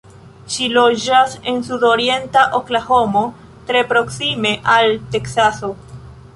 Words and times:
Ŝi 0.53 0.69
loĝas 0.77 1.35
en 1.51 1.59
sudorienta 1.67 2.47
Oklahomo, 2.61 3.23
tre 3.69 3.87
proksime 3.93 4.57
al 4.79 4.99
Teksaso. 5.17 5.75